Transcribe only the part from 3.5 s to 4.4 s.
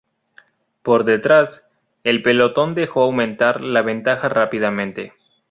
la ventaja